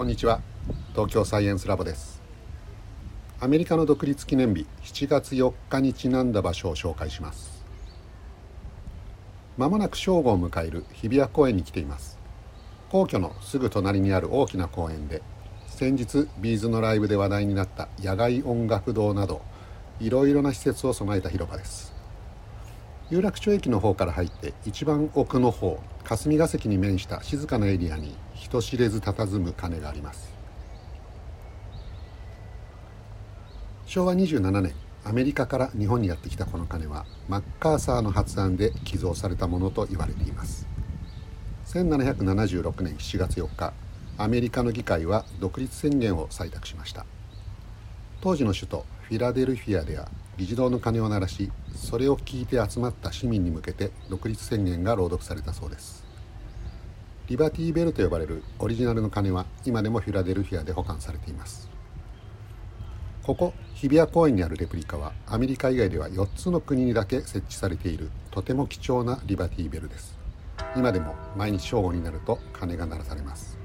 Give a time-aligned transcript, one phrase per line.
[0.00, 0.40] こんにちは。
[0.92, 2.22] 東京サイエンスラボです。
[3.38, 7.62] アメリカの独立記念日7月4日にちなんだ場所を紹介します。
[9.58, 12.18] まもなく正午を迎える日比谷公園に来ています。
[12.88, 15.20] 皇居のすぐ隣にある大きな公園で
[15.66, 19.42] 先日ビーズのライブで話題になった野外音楽堂など
[20.00, 21.92] いろいろな施設を備えた広場です。
[23.10, 30.32] 有楽町駅の方から入って一番奥の方霞が関に面した静かなエリアに人知れず佇む鐘があります。
[33.84, 34.72] 昭和27年
[35.04, 40.66] アメリカから日本にやってきたこの鐘はマッカーサーの発案で寄贈されたものと言われています。
[41.66, 43.74] 1776年7月4日
[44.16, 47.04] アメリカの議会は独立宣言を採択しました。
[48.22, 56.09] 当時の首都フィラデルフィアでは議事堂の鐘を鳴らしそれを聞いて集まった市民に向けて独立宣言が朗読されたそうです。
[57.30, 61.70] リバティベルと呼ばれるオリジナルの鐘は今でもフィラデルフィアで保管されています。
[63.22, 70.18] ここ日比谷公園にあるレプリカはアメリカ以外では4つの国にだけ設置されているとても貴重なリバティベルです。
[70.74, 73.59] 今でも毎日正午になると鐘が鳴らされます。